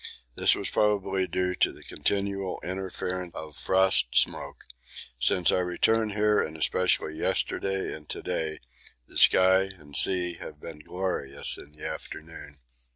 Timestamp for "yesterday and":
7.19-8.09